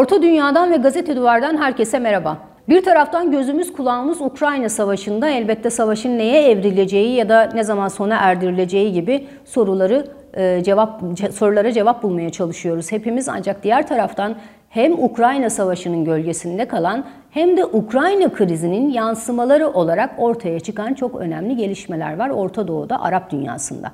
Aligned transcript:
Orta 0.00 0.22
Dünya'dan 0.22 0.70
ve 0.70 0.76
Gazete 0.76 1.16
Duvar'dan 1.16 1.56
herkese 1.56 1.98
merhaba. 1.98 2.38
Bir 2.68 2.84
taraftan 2.84 3.30
gözümüz 3.30 3.72
kulağımız 3.72 4.20
Ukrayna 4.20 4.68
Savaşı'nda 4.68 5.30
elbette 5.30 5.70
savaşın 5.70 6.18
neye 6.18 6.50
evrileceği 6.50 7.14
ya 7.14 7.28
da 7.28 7.50
ne 7.54 7.64
zaman 7.64 7.88
sona 7.88 8.16
erdirileceği 8.16 8.92
gibi 8.92 9.26
soruları 9.44 10.06
e, 10.34 10.62
cevap 10.64 11.02
sorulara 11.32 11.72
cevap 11.72 12.02
bulmaya 12.02 12.30
çalışıyoruz 12.30 12.92
hepimiz 12.92 13.28
ancak 13.28 13.62
diğer 13.62 13.86
taraftan 13.86 14.36
hem 14.68 15.04
Ukrayna 15.04 15.50
Savaşı'nın 15.50 16.04
gölgesinde 16.04 16.68
kalan 16.68 17.04
hem 17.30 17.56
de 17.56 17.64
Ukrayna 17.64 18.32
krizinin 18.32 18.90
yansımaları 18.90 19.68
olarak 19.68 20.10
ortaya 20.18 20.60
çıkan 20.60 20.94
çok 20.94 21.14
önemli 21.14 21.56
gelişmeler 21.56 22.18
var 22.18 22.30
Orta 22.30 22.68
Doğu'da, 22.68 23.02
Arap 23.02 23.30
dünyasında. 23.30 23.92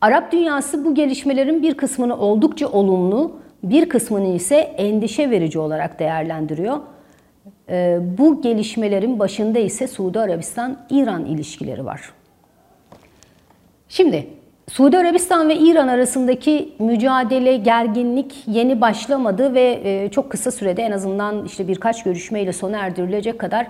Arap 0.00 0.32
dünyası 0.32 0.84
bu 0.84 0.94
gelişmelerin 0.94 1.62
bir 1.62 1.74
kısmını 1.74 2.16
oldukça 2.16 2.68
olumlu, 2.68 3.32
bir 3.62 3.88
kısmını 3.88 4.34
ise 4.34 4.56
endişe 4.56 5.30
verici 5.30 5.58
olarak 5.58 5.98
değerlendiriyor. 5.98 6.78
Ee, 7.68 7.98
bu 8.18 8.42
gelişmelerin 8.42 9.18
başında 9.18 9.58
ise 9.58 9.88
Suudi 9.88 10.20
Arabistan-İran 10.20 11.24
ilişkileri 11.24 11.84
var. 11.84 12.12
Şimdi 13.88 14.26
Suudi 14.68 14.98
Arabistan 14.98 15.48
ve 15.48 15.56
İran 15.56 15.88
arasındaki 15.88 16.74
mücadele, 16.78 17.56
gerginlik 17.56 18.34
yeni 18.46 18.80
başlamadı 18.80 19.54
ve 19.54 19.80
e, 19.84 20.10
çok 20.10 20.30
kısa 20.30 20.50
sürede 20.50 20.82
en 20.82 20.90
azından 20.90 21.44
işte 21.44 21.68
birkaç 21.68 22.02
görüşmeyle 22.02 22.52
sona 22.52 22.78
erdirilecek 22.78 23.38
kadar 23.38 23.66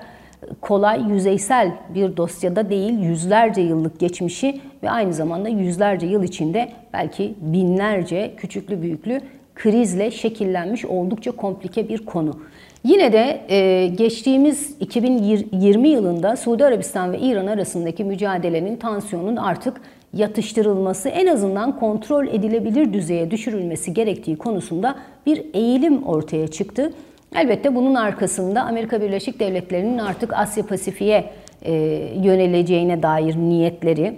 kolay, 0.61 1.03
yüzeysel 1.11 1.73
bir 1.95 2.17
dosyada 2.17 2.71
değil, 2.71 2.99
yüzlerce 2.99 3.61
yıllık 3.61 4.01
geçmişi 4.01 4.61
ve 4.83 4.91
aynı 4.91 5.13
zamanda 5.13 5.49
yüzlerce 5.49 6.07
yıl 6.07 6.23
içinde 6.23 6.69
belki 6.93 7.35
binlerce 7.41 8.35
küçüklü 8.37 8.83
büyüklü 8.83 9.21
krizle 9.59 10.11
şekillenmiş 10.11 10.85
oldukça 10.85 11.31
komplike 11.31 11.89
bir 11.89 11.99
konu. 11.99 12.41
Yine 12.85 13.13
de 13.13 13.41
e, 13.49 13.87
geçtiğimiz 13.87 14.77
2020 14.81 15.89
yılında 15.89 16.37
Suudi 16.37 16.65
Arabistan 16.65 17.13
ve 17.13 17.19
İran 17.19 17.47
arasındaki 17.47 18.05
mücadelenin, 18.05 18.77
tansiyonun 18.77 19.37
artık 19.37 19.81
yatıştırılması, 20.15 21.09
en 21.09 21.27
azından 21.27 21.79
kontrol 21.79 22.27
edilebilir 22.27 22.93
düzeye 22.93 23.31
düşürülmesi 23.31 23.95
gerektiği 23.95 24.37
konusunda 24.37 24.95
bir 25.27 25.45
eğilim 25.55 26.03
ortaya 26.03 26.49
çıktı. 26.49 26.93
Elbette 27.35 27.75
bunun 27.75 27.95
arkasında 27.95 28.63
Amerika 28.63 29.03
Birleşik 29.03 29.41
Devletleri'nin 29.41 29.99
artık 29.99 30.33
Asya 30.33 30.67
Pasifik'e 30.67 31.31
e, 31.63 31.73
yöneleceğine 32.23 33.03
dair 33.03 33.37
niyetleri, 33.37 34.17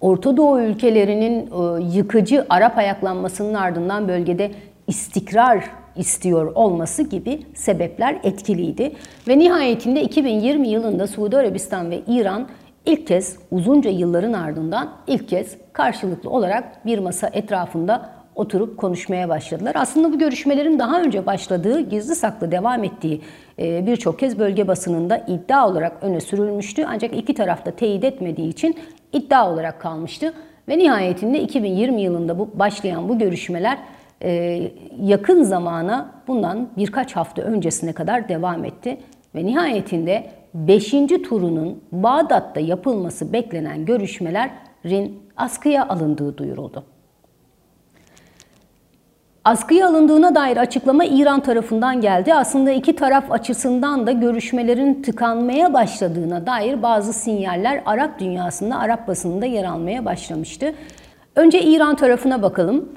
Orta 0.00 0.36
Doğu 0.36 0.60
ülkelerinin 0.60 1.46
e, 1.46 1.96
yıkıcı 1.96 2.46
Arap 2.50 2.78
ayaklanmasının 2.78 3.54
ardından 3.54 4.08
bölgede 4.08 4.50
istikrar 4.86 5.64
istiyor 5.96 6.52
olması 6.54 7.02
gibi 7.02 7.42
sebepler 7.54 8.18
etkiliydi. 8.22 8.92
Ve 9.28 9.38
nihayetinde 9.38 10.02
2020 10.02 10.68
yılında 10.68 11.06
Suudi 11.06 11.36
Arabistan 11.36 11.90
ve 11.90 12.00
İran 12.06 12.48
ilk 12.86 13.06
kez 13.06 13.36
uzunca 13.50 13.90
yılların 13.90 14.32
ardından 14.32 14.90
ilk 15.06 15.28
kez 15.28 15.56
karşılıklı 15.72 16.30
olarak 16.30 16.86
bir 16.86 16.98
masa 16.98 17.30
etrafında 17.32 18.10
oturup 18.34 18.78
konuşmaya 18.78 19.28
başladılar. 19.28 19.72
Aslında 19.74 20.12
bu 20.12 20.18
görüşmelerin 20.18 20.78
daha 20.78 21.02
önce 21.02 21.26
başladığı, 21.26 21.80
gizli 21.80 22.14
saklı 22.14 22.52
devam 22.52 22.84
ettiği 22.84 23.20
e, 23.58 23.86
birçok 23.86 24.18
kez 24.18 24.38
bölge 24.38 24.68
basınında 24.68 25.16
iddia 25.28 25.68
olarak 25.68 25.92
öne 26.02 26.20
sürülmüştü. 26.20 26.84
Ancak 26.88 27.16
iki 27.16 27.34
tarafta 27.34 27.70
teyit 27.70 28.04
etmediği 28.04 28.48
için 28.48 28.76
iddia 29.12 29.52
olarak 29.52 29.80
kalmıştı. 29.80 30.34
Ve 30.68 30.78
nihayetinde 30.78 31.40
2020 31.40 32.00
yılında 32.00 32.38
bu 32.38 32.58
başlayan 32.58 33.08
bu 33.08 33.18
görüşmeler 33.18 33.78
e, 34.22 34.62
yakın 35.00 35.42
zamana 35.42 36.12
bundan 36.28 36.68
birkaç 36.76 37.16
hafta 37.16 37.42
öncesine 37.42 37.92
kadar 37.92 38.28
devam 38.28 38.64
etti. 38.64 38.98
Ve 39.34 39.46
nihayetinde 39.46 40.30
5. 40.54 40.90
turunun 41.28 41.82
Bağdat'ta 41.92 42.60
yapılması 42.60 43.32
beklenen 43.32 43.84
görüşmelerin 43.84 45.22
askıya 45.36 45.88
alındığı 45.88 46.38
duyuruldu. 46.38 46.84
Askıya 49.48 49.88
alındığına 49.88 50.34
dair 50.34 50.56
açıklama 50.56 51.04
İran 51.04 51.40
tarafından 51.40 52.00
geldi. 52.00 52.34
Aslında 52.34 52.70
iki 52.70 52.96
taraf 52.96 53.32
açısından 53.32 54.06
da 54.06 54.12
görüşmelerin 54.12 55.02
tıkanmaya 55.02 55.74
başladığına 55.74 56.46
dair 56.46 56.82
bazı 56.82 57.12
sinyaller 57.12 57.82
Arap 57.86 58.18
dünyasında, 58.20 58.78
Arap 58.78 59.08
basınında 59.08 59.46
yer 59.46 59.64
almaya 59.64 60.04
başlamıştı. 60.04 60.74
Önce 61.36 61.62
İran 61.62 61.96
tarafına 61.96 62.42
bakalım. 62.42 62.88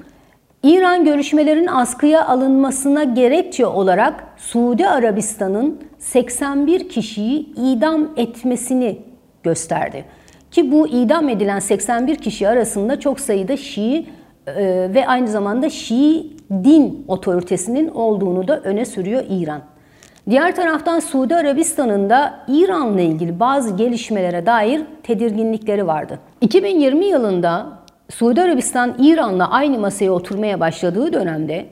İran 0.62 1.04
görüşmelerin 1.04 1.66
askıya 1.66 2.26
alınmasına 2.26 3.04
gerekçe 3.04 3.66
olarak 3.66 4.24
Suudi 4.36 4.88
Arabistan'ın 4.88 5.80
81 5.98 6.88
kişiyi 6.88 7.54
idam 7.56 8.08
etmesini 8.16 8.98
gösterdi. 9.42 10.04
Ki 10.50 10.72
bu 10.72 10.88
idam 10.88 11.28
edilen 11.28 11.58
81 11.58 12.16
kişi 12.16 12.48
arasında 12.48 13.00
çok 13.00 13.20
sayıda 13.20 13.56
Şii 13.56 14.06
e, 14.46 14.54
ve 14.94 15.06
aynı 15.06 15.28
zamanda 15.28 15.70
Şii 15.70 16.41
din 16.64 17.04
otoritesinin 17.08 17.88
olduğunu 17.88 18.48
da 18.48 18.60
öne 18.60 18.84
sürüyor 18.84 19.24
İran. 19.30 19.60
Diğer 20.30 20.56
taraftan 20.56 21.00
Suudi 21.00 21.36
Arabistan'ın 21.36 22.10
da 22.10 22.44
İran'la 22.48 23.00
ilgili 23.00 23.40
bazı 23.40 23.76
gelişmelere 23.76 24.46
dair 24.46 24.82
tedirginlikleri 25.02 25.86
vardı. 25.86 26.18
2020 26.40 27.06
yılında 27.06 27.66
Suudi 28.10 28.42
Arabistan 28.42 28.94
İran'la 28.98 29.50
aynı 29.50 29.78
masaya 29.78 30.10
oturmaya 30.10 30.60
başladığı 30.60 31.12
dönemde 31.12 31.66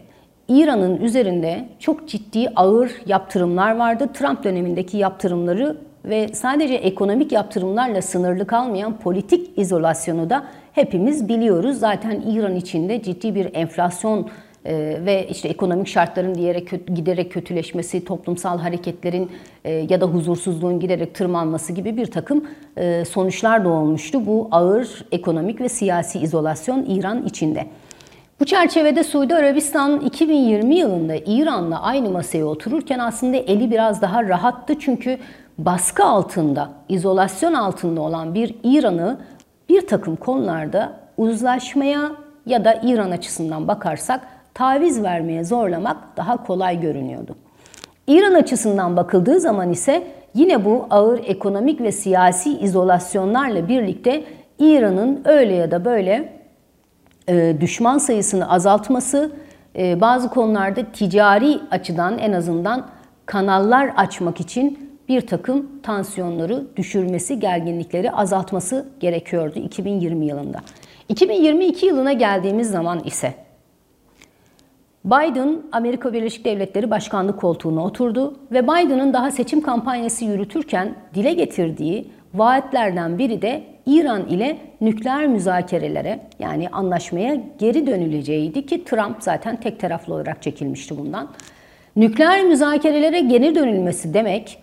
İran'ın 0.49 0.97
üzerinde 0.97 1.69
çok 1.79 2.09
ciddi 2.09 2.49
ağır 2.57 2.91
yaptırımlar 3.07 3.77
vardı. 3.77 4.09
Trump 4.15 4.45
dönemindeki 4.45 4.97
yaptırımları 4.97 5.77
ve 6.05 6.29
sadece 6.29 6.75
ekonomik 6.75 7.33
yaptırımlarla 7.33 8.03
sınırlı 8.03 8.47
kalmayan 8.47 8.99
politik 8.99 9.59
izolasyonu 9.59 10.31
da 10.31 10.45
hepimiz 10.73 11.29
biliyoruz. 11.29 11.79
Zaten 11.79 12.21
İran 12.21 12.57
içinde 12.57 13.03
ciddi 13.03 13.35
bir 13.35 13.55
enflasyon 13.55 14.29
e, 14.65 14.99
ve 15.07 15.27
işte 15.31 15.49
ekonomik 15.49 15.89
şartların 15.89 16.35
diyerek 16.35 16.87
giderek 16.95 17.33
kötüleşmesi, 17.33 18.05
toplumsal 18.05 18.59
hareketlerin 18.59 19.31
e, 19.65 19.73
ya 19.73 20.01
da 20.01 20.07
huzursuzluğun 20.07 20.81
giderek 20.81 21.15
tırmanması 21.15 21.73
gibi 21.73 21.97
bir 21.97 22.07
takım 22.07 22.45
e, 22.77 23.05
sonuçlar 23.05 23.65
doğmuştu. 23.65 24.27
Bu 24.27 24.49
ağır 24.51 25.05
ekonomik 25.13 25.61
ve 25.61 25.69
siyasi 25.69 26.19
izolasyon 26.19 26.85
İran 26.85 27.27
içinde. 27.27 27.67
Bu 28.41 28.45
çerçevede 28.45 29.05
Suudi 29.05 29.35
Arabistan 29.35 30.01
2020 30.01 30.75
yılında 30.75 31.15
İran'la 31.27 31.83
aynı 31.83 32.11
masaya 32.11 32.45
otururken 32.45 32.99
aslında 32.99 33.37
eli 33.37 33.71
biraz 33.71 34.03
daha 34.03 34.25
rahattı 34.25 34.79
çünkü 34.79 35.19
baskı 35.59 36.05
altında, 36.05 36.71
izolasyon 36.89 37.55
altında 37.55 38.01
olan 38.01 38.35
bir 38.35 38.55
İran'ı 38.63 39.19
bir 39.69 39.87
takım 39.87 40.17
konularda 40.17 40.93
uzlaşmaya 41.17 42.13
ya 42.47 42.65
da 42.65 42.81
İran 42.83 43.11
açısından 43.11 43.69
bakarsak 43.69 44.21
taviz 44.55 45.03
vermeye 45.03 45.45
zorlamak 45.45 45.97
daha 46.17 46.45
kolay 46.45 46.81
görünüyordu. 46.81 47.37
İran 48.07 48.35
açısından 48.35 48.97
bakıldığı 48.97 49.41
zaman 49.41 49.71
ise 49.71 50.03
yine 50.35 50.65
bu 50.65 50.87
ağır 50.91 51.21
ekonomik 51.25 51.81
ve 51.81 51.93
siyasi 51.93 52.59
izolasyonlarla 52.59 53.69
birlikte 53.69 54.25
İran'ın 54.59 55.23
öyle 55.25 55.55
ya 55.55 55.71
da 55.71 55.85
böyle 55.85 56.33
e, 57.29 57.57
düşman 57.61 57.99
sayısını 57.99 58.51
azaltması, 58.51 59.33
e, 59.79 60.01
bazı 60.01 60.31
konularda 60.31 60.85
ticari 60.93 61.61
açıdan 61.71 62.19
en 62.19 62.33
azından 62.33 62.87
kanallar 63.27 63.93
açmak 63.97 64.41
için 64.41 64.91
bir 65.09 65.21
takım 65.21 65.67
tansiyonları 65.83 66.67
düşürmesi, 66.77 67.41
gerginlikleri 67.41 68.11
azaltması 68.13 68.89
gerekiyordu 69.01 69.59
2020 69.59 70.27
yılında. 70.27 70.59
2022 71.09 71.87
yılına 71.87 72.13
geldiğimiz 72.13 72.71
zaman 72.71 73.01
ise 73.05 73.35
Biden 75.05 75.63
Amerika 75.73 76.13
Birleşik 76.13 76.45
Devletleri 76.45 76.91
Başkanlık 76.91 77.41
koltuğuna 77.41 77.85
oturdu 77.85 78.37
ve 78.53 78.63
Biden'ın 78.63 79.13
daha 79.13 79.31
seçim 79.31 79.61
kampanyası 79.61 80.25
yürütürken 80.25 80.95
dile 81.15 81.33
getirdiği 81.33 82.11
vaatlerden 82.35 83.19
biri 83.19 83.43
de 83.43 83.63
İran 83.87 84.27
ile 84.27 84.57
nükleer 84.81 85.27
müzakerelere 85.27 86.21
yani 86.39 86.69
anlaşmaya 86.69 87.37
geri 87.59 87.87
dönüleceğiydi 87.87 88.67
ki 88.67 88.85
Trump 88.85 89.17
zaten 89.21 89.61
tek 89.61 89.81
taraflı 89.81 90.15
olarak 90.15 90.43
çekilmişti 90.43 90.99
bundan. 90.99 91.29
Nükleer 91.97 92.45
müzakerelere 92.45 93.21
geri 93.21 93.55
dönülmesi 93.55 94.15
demek 94.15 94.59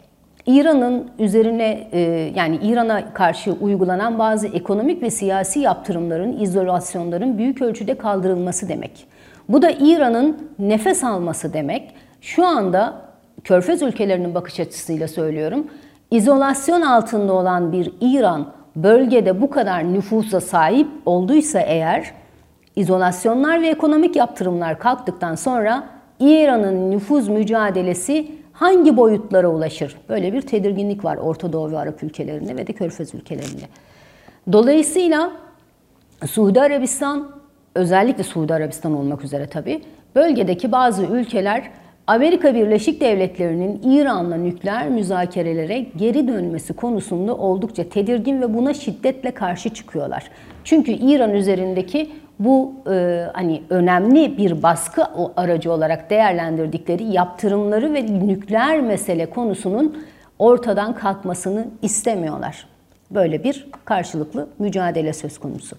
İran'ın 0.45 1.11
üzerine 1.19 1.87
e, 1.91 1.99
yani 2.35 2.59
İran'a 2.63 3.13
karşı 3.13 3.51
uygulanan 3.51 4.19
bazı 4.19 4.47
ekonomik 4.47 5.01
ve 5.01 5.09
siyasi 5.09 5.59
yaptırımların, 5.59 6.39
izolasyonların 6.39 7.37
büyük 7.37 7.61
ölçüde 7.61 7.97
kaldırılması 7.97 8.69
demek. 8.69 9.07
Bu 9.49 9.61
da 9.61 9.71
İran'ın 9.71 10.49
nefes 10.59 11.03
alması 11.03 11.53
demek. 11.53 11.93
Şu 12.21 12.45
anda 12.45 13.01
Körfez 13.43 13.81
ülkelerinin 13.81 14.35
bakış 14.35 14.59
açısıyla 14.59 15.07
söylüyorum. 15.07 15.67
İzolasyon 16.11 16.81
altında 16.81 17.33
olan 17.33 17.71
bir 17.71 17.93
İran 18.01 18.47
bölgede 18.75 19.41
bu 19.41 19.49
kadar 19.49 19.93
nüfusa 19.93 20.41
sahip 20.41 20.87
olduysa 21.05 21.59
eğer 21.59 22.11
izolasyonlar 22.75 23.61
ve 23.61 23.67
ekonomik 23.67 24.15
yaptırımlar 24.15 24.79
kalktıktan 24.79 25.35
sonra 25.35 25.83
İran'ın 26.19 26.91
nüfuz 26.91 27.27
mücadelesi 27.27 28.31
hangi 28.53 28.97
boyutlara 28.97 29.47
ulaşır? 29.47 29.97
Böyle 30.09 30.33
bir 30.33 30.41
tedirginlik 30.41 31.05
var 31.05 31.17
Orta 31.17 31.53
Doğu 31.53 31.71
ve 31.71 31.77
Arap 31.77 32.03
ülkelerinde 32.03 32.55
ve 32.55 32.67
de 32.67 32.73
Körfez 32.73 33.15
ülkelerinde. 33.15 33.63
Dolayısıyla 34.51 35.31
Suudi 36.25 36.61
Arabistan, 36.61 37.36
özellikle 37.77 38.23
Suudi 38.23 38.53
Arabistan 38.53 38.97
olmak 38.97 39.23
üzere 39.23 39.47
tabii, 39.47 39.81
bölgedeki 40.15 40.71
bazı 40.71 41.05
ülkeler 41.05 41.71
Amerika 42.07 42.55
Birleşik 42.55 43.01
Devletleri'nin 43.01 43.81
İran'la 43.83 44.35
nükleer 44.35 44.89
müzakerelere 44.89 45.85
geri 45.97 46.27
dönmesi 46.27 46.73
konusunda 46.73 47.35
oldukça 47.35 47.89
tedirgin 47.89 48.41
ve 48.41 48.53
buna 48.53 48.73
şiddetle 48.73 49.31
karşı 49.31 49.69
çıkıyorlar. 49.69 50.23
Çünkü 50.63 50.91
İran 50.91 51.33
üzerindeki 51.33 52.09
bu 52.39 52.73
e, 52.91 53.25
hani 53.33 53.61
önemli 53.69 54.37
bir 54.37 54.63
baskı 54.63 55.03
aracı 55.37 55.71
olarak 55.71 56.09
değerlendirdikleri 56.09 57.03
yaptırımları 57.03 57.93
ve 57.93 58.05
nükleer 58.27 58.81
mesele 58.81 59.25
konusunun 59.25 60.03
ortadan 60.39 60.95
kalkmasını 60.95 61.67
istemiyorlar. 61.81 62.67
Böyle 63.11 63.43
bir 63.43 63.67
karşılıklı 63.85 64.47
mücadele 64.59 65.13
söz 65.13 65.37
konusu. 65.39 65.75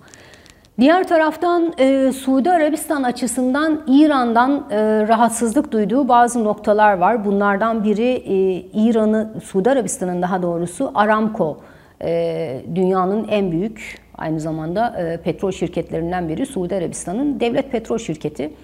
Diğer 0.79 1.09
taraftan 1.09 1.73
e, 1.79 2.13
Suudi 2.13 2.51
Arabistan 2.51 3.03
açısından 3.03 3.83
İran'dan 3.87 4.67
e, 4.71 5.09
rahatsızlık 5.09 5.73
duyduğu 5.73 6.09
bazı 6.09 6.45
noktalar 6.45 6.99
var. 6.99 7.25
Bunlardan 7.25 7.85
biri 7.85 8.09
e, 8.09 8.35
İran'ı, 8.73 9.33
Suudi 9.45 9.71
Arabistan'ın 9.71 10.23
daha 10.23 10.43
doğrusu 10.43 10.93
Aramco, 10.95 11.61
e, 12.03 12.63
dünyanın 12.75 13.29
en 13.29 13.53
büyük 13.53 13.99
aynı 14.19 14.41
zamanda 14.41 15.01
e, 15.01 15.17
petrol 15.23 15.51
şirketlerinden 15.51 16.29
biri 16.29 16.47
Suudi 16.47 16.75
Arabistan'ın 16.75 17.41
devlet 17.41 17.73
petrol 17.73 17.99
şirketi. 17.99 18.55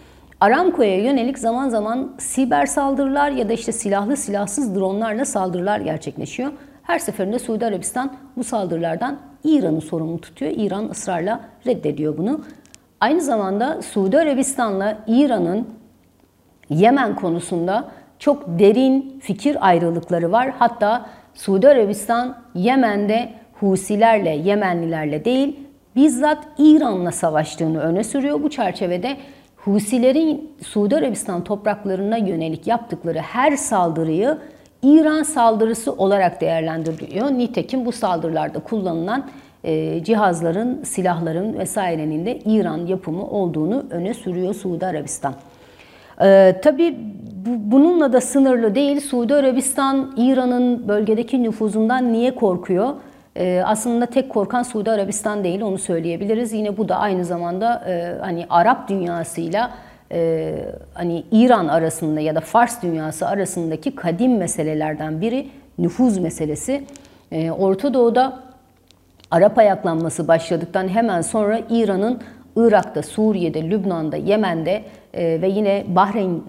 Aramco'ya 0.41 1.03
yönelik 1.03 1.39
zaman 1.39 1.69
zaman 1.69 2.15
siber 2.19 2.67
saldırılar 2.67 3.31
ya 3.31 3.49
da 3.49 3.53
işte 3.53 3.73
silahlı 3.73 4.17
silahsız 4.17 4.75
dronlarla 4.75 5.25
saldırılar 5.25 5.81
gerçekleşiyor. 5.81 6.51
Her 6.85 6.99
seferinde 6.99 7.39
Suudi 7.39 7.67
Arabistan 7.67 8.13
bu 8.37 8.45
saldırılardan 8.45 9.19
İran'ı 9.45 9.81
sorumlu 9.81 10.21
tutuyor. 10.21 10.53
İran 10.57 10.89
ısrarla 10.91 11.41
reddediyor 11.67 12.19
bunu. 12.19 12.41
Aynı 13.01 13.21
zamanda 13.21 13.83
Suudi 13.83 14.19
Arabistan'la 14.19 14.99
İran'ın 15.07 15.69
Yemen 16.71 17.17
konusunda 17.17 17.89
çok 18.19 18.59
derin 18.59 19.21
fikir 19.23 19.69
ayrılıkları 19.69 20.33
var. 20.33 20.53
Hatta 20.59 21.07
Suudi 21.35 21.69
Arabistan 21.69 22.37
Yemen'de 22.55 23.29
Husilerle, 23.61 24.31
Yemenlilerle 24.31 25.25
değil, 25.25 25.61
bizzat 25.97 26.39
İran'la 26.59 27.13
savaştığını 27.13 27.81
öne 27.81 28.05
sürüyor. 28.05 28.43
Bu 28.43 28.51
çerçevede 28.51 29.17
Husilerin 29.57 30.53
Suudi 30.63 30.97
Arabistan 30.97 31.45
topraklarına 31.45 32.17
yönelik 32.17 32.67
yaptıkları 32.67 33.19
her 33.19 33.57
saldırıyı 33.57 34.39
İran 34.85 35.23
saldırısı 35.23 35.93
olarak 35.93 36.41
değerlendiriyor. 36.41 37.31
Nitekim 37.31 37.87
bu 37.87 37.93
saldırılarda 37.93 38.59
kullanılan 38.59 39.27
e, 39.65 40.05
cihazların, 40.05 40.83
silahların 40.83 41.59
vesairenin 41.59 42.27
de 42.27 42.39
İran 42.39 42.87
yapımı 42.87 43.27
olduğunu 43.27 43.85
öne 43.91 44.15
sürüyor 44.15 44.55
Suudi 44.55 44.87
Arabistan. 44.87 45.35
Ee, 46.23 46.57
tabii 46.63 46.97
bu, 47.47 47.73
bununla 47.73 48.13
da 48.13 48.21
sınırlı 48.21 48.75
değil. 48.75 49.01
Suudi 49.01 49.35
Arabistan 49.35 50.15
İran'ın 50.17 50.89
bölgedeki 50.89 51.43
nüfuzundan 51.43 52.13
niye 52.13 52.35
korkuyor? 52.35 52.89
Ee, 53.37 53.63
aslında 53.67 54.07
tek 54.07 54.31
korkan 54.31 54.63
Suudi 54.63 54.91
Arabistan 54.91 55.45
değil 55.45 55.61
onu 55.61 55.79
söyleyebiliriz. 55.79 56.53
Yine 56.53 56.77
bu 56.77 56.89
da 56.89 56.97
aynı 56.97 57.25
zamanda 57.25 57.85
e, 57.89 58.19
hani 58.21 58.47
Arap 58.51 58.89
dünyasıyla 58.89 59.71
e, 60.15 60.55
hani 60.95 61.25
İran 61.33 61.69
arasında 61.69 62.21
ya 62.21 62.35
da 62.35 62.41
Fars 62.41 62.83
dünyası 62.83 63.29
arasındaki 63.29 63.95
kadim 63.95 64.37
meselelerden 64.37 65.21
biri 65.21 65.49
nüfuz 65.79 66.19
meselesi. 66.19 66.85
E, 67.33 67.51
Orta 67.51 67.95
Doğu'da 67.95 68.39
Arap 69.31 69.59
ayaklanması 69.59 70.29
başladıktan 70.29 70.89
hemen 70.89 71.21
sonra 71.21 71.61
İran'ın 71.71 72.21
Irak'ta, 72.57 73.03
Suriye'de, 73.03 73.71
Lübnan'da, 73.71 74.17
Yemen'de 74.17 74.83
e, 75.15 75.43
ve 75.43 75.49
yine 75.49 75.85
Bahreyn 75.89 76.43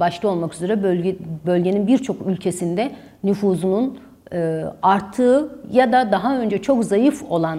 başta 0.00 0.28
olmak 0.28 0.54
üzere 0.54 0.82
bölge, 0.82 1.16
bölgenin 1.46 1.86
birçok 1.86 2.26
ülkesinde 2.26 2.90
nüfuzunun 3.24 3.98
e, 4.32 4.64
arttığı 4.82 5.58
ya 5.72 5.92
da 5.92 6.12
daha 6.12 6.38
önce 6.38 6.62
çok 6.62 6.84
zayıf 6.84 7.22
olan 7.30 7.58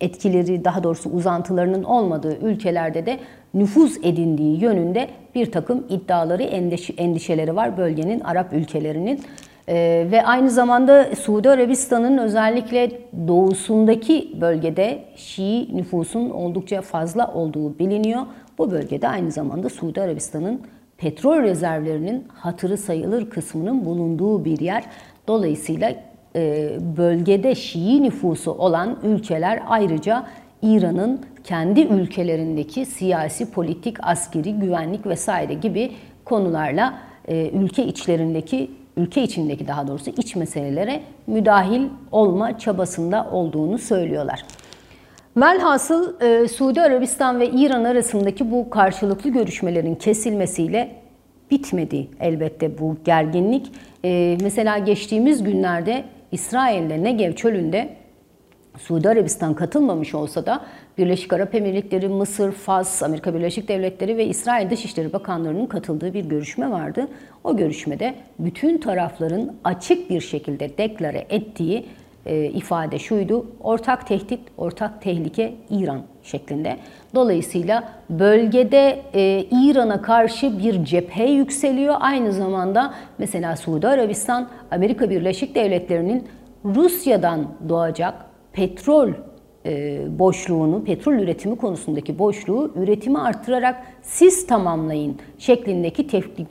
etkileri 0.00 0.64
daha 0.64 0.82
doğrusu 0.82 1.10
uzantılarının 1.10 1.82
olmadığı 1.82 2.36
ülkelerde 2.36 3.06
de 3.06 3.18
nüfuz 3.54 3.96
edindiği 3.96 4.62
yönünde 4.62 5.08
bir 5.34 5.52
takım 5.52 5.86
iddiaları, 5.88 6.42
endiş 6.42 6.90
endişeleri 6.96 7.56
var 7.56 7.76
bölgenin, 7.76 8.20
Arap 8.20 8.52
ülkelerinin. 8.52 9.20
Ee, 9.68 10.06
ve 10.10 10.26
aynı 10.26 10.50
zamanda 10.50 11.16
Suudi 11.16 11.50
Arabistan'ın 11.50 12.18
özellikle 12.18 12.90
doğusundaki 13.28 14.40
bölgede 14.40 15.04
Şii 15.16 15.76
nüfusun 15.76 16.30
oldukça 16.30 16.82
fazla 16.82 17.34
olduğu 17.34 17.78
biliniyor. 17.78 18.22
Bu 18.58 18.70
bölgede 18.70 19.08
aynı 19.08 19.30
zamanda 19.30 19.68
Suudi 19.68 20.00
Arabistan'ın 20.00 20.60
petrol 20.98 21.42
rezervlerinin 21.42 22.24
hatırı 22.34 22.76
sayılır 22.76 23.30
kısmının 23.30 23.84
bulunduğu 23.84 24.44
bir 24.44 24.60
yer. 24.60 24.84
Dolayısıyla 25.28 25.94
e, 26.36 26.70
bölgede 26.96 27.54
Şii 27.54 28.02
nüfusu 28.02 28.50
olan 28.50 28.98
ülkeler 29.02 29.62
ayrıca 29.68 30.26
İran'ın 30.62 31.20
kendi 31.44 31.80
ülkelerindeki 31.80 32.86
siyasi, 32.86 33.50
politik, 33.50 33.96
askeri, 34.02 34.54
güvenlik 34.54 35.06
vesaire 35.06 35.54
gibi 35.54 35.92
konularla 36.24 36.98
e, 37.28 37.50
ülke 37.50 37.86
içlerindeki 37.86 38.70
ülke 38.96 39.22
içindeki 39.22 39.68
daha 39.68 39.88
doğrusu 39.88 40.10
iç 40.10 40.36
meselelere 40.36 41.00
müdahil 41.26 41.82
olma 42.12 42.58
çabasında 42.58 43.28
olduğunu 43.32 43.78
söylüyorlar. 43.78 44.44
Velhasıl 45.36 46.20
e, 46.20 46.48
Suudi 46.48 46.82
Arabistan 46.82 47.40
ve 47.40 47.50
İran 47.50 47.84
arasındaki 47.84 48.50
bu 48.50 48.70
karşılıklı 48.70 49.30
görüşmelerin 49.30 49.94
kesilmesiyle 49.94 50.96
bitmedi 51.50 52.08
elbette 52.20 52.78
bu 52.78 52.96
gerginlik. 53.04 53.72
E, 54.04 54.38
mesela 54.42 54.78
geçtiğimiz 54.78 55.44
günlerde 55.44 56.04
İsrail'de 56.32 57.02
Negev 57.02 57.32
çölünde 57.32 57.88
Suudi 58.78 59.08
Arabistan 59.08 59.54
katılmamış 59.54 60.14
olsa 60.14 60.46
da 60.46 60.60
Birleşik 60.98 61.32
Arap 61.32 61.54
Emirlikleri, 61.54 62.08
Mısır, 62.08 62.52
Fas, 62.52 63.02
Amerika 63.02 63.34
Birleşik 63.34 63.68
Devletleri 63.68 64.16
ve 64.16 64.26
İsrail 64.26 64.70
Dışişleri 64.70 65.12
Bakanlarının 65.12 65.66
katıldığı 65.66 66.14
bir 66.14 66.24
görüşme 66.24 66.70
vardı. 66.70 67.08
O 67.44 67.56
görüşmede 67.56 68.14
bütün 68.38 68.78
tarafların 68.78 69.52
açık 69.64 70.10
bir 70.10 70.20
şekilde 70.20 70.78
deklare 70.78 71.26
ettiği 71.30 71.86
e, 72.26 72.44
ifade 72.44 72.98
şuydu. 72.98 73.46
Ortak 73.60 74.06
tehdit, 74.06 74.40
ortak 74.58 75.02
tehlike 75.02 75.54
İran 75.70 76.02
şeklinde. 76.22 76.76
Dolayısıyla 77.14 77.88
bölgede 78.10 79.02
e, 79.14 79.44
İran'a 79.50 80.02
karşı 80.02 80.58
bir 80.58 80.84
cephe 80.84 81.24
yükseliyor. 81.24 81.94
Aynı 82.00 82.32
zamanda 82.32 82.94
mesela 83.18 83.56
Suudi 83.56 83.88
Arabistan, 83.88 84.48
Amerika 84.70 85.10
Birleşik 85.10 85.54
Devletleri'nin 85.54 86.28
Rusya'dan 86.64 87.46
doğacak 87.68 88.29
petrol 88.52 89.12
e, 89.66 90.02
boşluğunu, 90.18 90.84
petrol 90.84 91.12
üretimi 91.12 91.56
konusundaki 91.56 92.18
boşluğu 92.18 92.72
üretimi 92.76 93.18
arttırarak 93.18 93.82
siz 94.02 94.46
tamamlayın 94.46 95.16
şeklindeki 95.38 96.06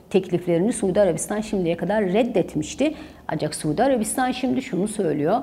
tekliflerini 0.09 0.73
Suudi 0.73 1.01
Arabistan 1.01 1.41
şimdiye 1.41 1.77
kadar 1.77 2.03
reddetmişti. 2.03 2.93
Ancak 3.27 3.55
Suudi 3.55 3.83
Arabistan 3.83 4.31
şimdi 4.31 4.61
şunu 4.61 4.87
söylüyor. 4.87 5.41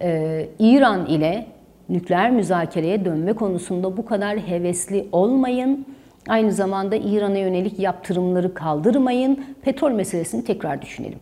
E, 0.00 0.48
İran 0.58 1.06
ile 1.06 1.46
nükleer 1.88 2.30
müzakereye 2.30 3.04
dönme 3.04 3.32
konusunda 3.32 3.96
bu 3.96 4.04
kadar 4.04 4.38
hevesli 4.38 5.08
olmayın. 5.12 5.86
Aynı 6.28 6.52
zamanda 6.52 6.96
İran'a 6.96 7.38
yönelik 7.38 7.78
yaptırımları 7.78 8.54
kaldırmayın. 8.54 9.44
Petrol 9.62 9.90
meselesini 9.90 10.44
tekrar 10.44 10.82
düşünelim. 10.82 11.18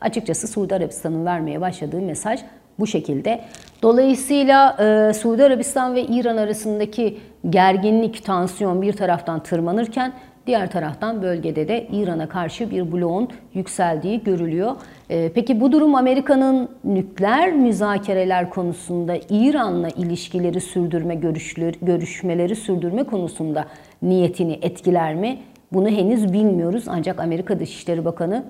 Açıkçası 0.00 0.48
Suudi 0.48 0.74
Arabistan'ın 0.74 1.26
vermeye 1.26 1.60
başladığı 1.60 2.00
mesaj 2.00 2.40
bu 2.78 2.86
şekilde. 2.86 3.40
Dolayısıyla 3.82 4.76
e, 5.10 5.14
Suudi 5.14 5.44
Arabistan 5.44 5.94
ve 5.94 6.02
İran 6.02 6.36
arasındaki 6.36 7.18
gerginlik, 7.50 8.24
tansiyon 8.24 8.82
bir 8.82 8.92
taraftan 8.92 9.42
tırmanırken 9.42 10.12
diğer 10.46 10.70
taraftan 10.70 11.22
bölgede 11.22 11.68
de 11.68 11.86
İran'a 11.92 12.28
karşı 12.28 12.70
bir 12.70 12.92
bloğun 12.92 13.28
yükseldiği 13.54 14.24
görülüyor. 14.24 14.76
E, 15.10 15.32
peki 15.34 15.60
bu 15.60 15.72
durum 15.72 15.94
Amerika'nın 15.94 16.68
nükleer 16.84 17.52
müzakereler 17.52 18.50
konusunda 18.50 19.16
İran'la 19.30 19.88
ilişkileri 19.88 20.60
sürdürme, 20.60 21.14
görüşleri, 21.14 21.76
görüşmeleri 21.82 22.56
sürdürme 22.56 23.04
konusunda 23.04 23.64
niyetini 24.02 24.58
etkiler 24.62 25.14
mi? 25.14 25.38
Bunu 25.72 25.88
henüz 25.88 26.32
bilmiyoruz 26.32 26.84
ancak 26.86 27.20
Amerika 27.20 27.60
Dışişleri 27.60 28.04
Bakanı 28.04 28.44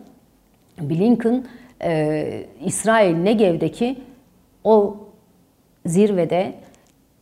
Blinken 0.81 1.45
e, 1.83 2.45
İsrail 2.65 3.17
Negev'deki 3.17 3.97
o 4.69 4.97
zirvede 5.87 6.55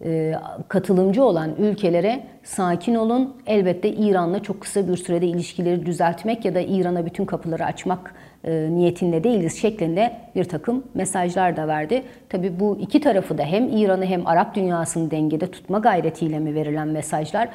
e, 0.04 0.34
katılımcı 0.68 1.24
olan 1.24 1.50
ülkelere 1.58 2.26
sakin 2.42 2.94
olun. 2.94 3.34
Elbette 3.46 3.88
İran'la 3.88 4.42
çok 4.42 4.60
kısa 4.60 4.88
bir 4.88 4.96
sürede 4.96 5.26
ilişkileri 5.26 5.86
düzeltmek 5.86 6.44
ya 6.44 6.54
da 6.54 6.60
İran'a 6.60 7.06
bütün 7.06 7.24
kapıları 7.24 7.64
açmak 7.64 8.14
e, 8.44 8.68
niyetinde 8.70 9.24
değiliz 9.24 9.60
şeklinde 9.60 10.16
bir 10.34 10.44
takım 10.44 10.84
mesajlar 10.94 11.56
da 11.56 11.68
verdi. 11.68 12.02
Tabi 12.28 12.60
bu 12.60 12.78
iki 12.80 13.00
tarafı 13.00 13.38
da 13.38 13.42
hem 13.42 13.68
İran'ı 13.76 14.04
hem 14.04 14.26
Arap 14.26 14.54
dünyasını 14.54 15.10
dengede 15.10 15.50
tutma 15.50 15.78
gayretiyle 15.78 16.38
mi 16.38 16.54
verilen 16.54 16.88
mesajlar 16.88 17.48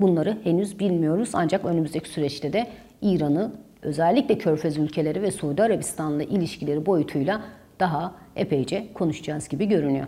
bunları 0.00 0.36
henüz 0.44 0.78
bilmiyoruz. 0.78 1.30
Ancak 1.32 1.64
önümüzdeki 1.64 2.08
süreçte 2.08 2.52
de 2.52 2.66
İran'ı 3.02 3.52
özellikle 3.82 4.38
Körfez 4.38 4.78
ülkeleri 4.78 5.22
ve 5.22 5.30
Suudi 5.30 5.62
Arabistan'la 5.62 6.22
ilişkileri 6.22 6.86
boyutuyla 6.86 7.40
daha 7.80 8.14
epeyce 8.36 8.92
konuşacağız 8.94 9.48
gibi 9.48 9.66
görünüyor. 9.66 10.06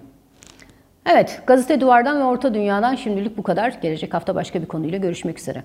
Evet, 1.06 1.42
Gazete 1.46 1.80
Duvar'dan 1.80 2.20
ve 2.20 2.24
Orta 2.24 2.54
Dünya'dan 2.54 2.94
şimdilik 2.94 3.36
bu 3.36 3.42
kadar. 3.42 3.70
Gelecek 3.82 4.14
hafta 4.14 4.34
başka 4.34 4.62
bir 4.62 4.66
konuyla 4.66 4.98
görüşmek 4.98 5.38
üzere. 5.38 5.64